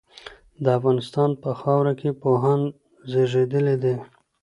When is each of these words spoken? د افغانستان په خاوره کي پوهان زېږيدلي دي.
د 0.63 0.65
افغانستان 0.77 1.29
په 1.41 1.49
خاوره 1.61 1.93
کي 1.99 2.09
پوهان 2.21 2.61
زېږيدلي 3.11 3.75
دي. 3.83 3.95